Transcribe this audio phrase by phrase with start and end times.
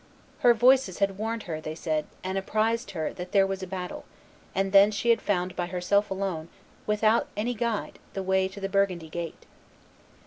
[0.39, 4.03] "Her voices had warned her," they said, "and apprised her that there was a battle;
[4.55, 6.49] and then she had found by herself alone and
[6.87, 9.45] without any guide the way to the Burgundy gate."